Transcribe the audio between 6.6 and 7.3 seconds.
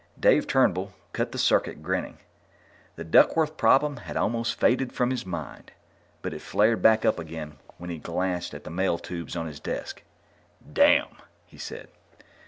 back up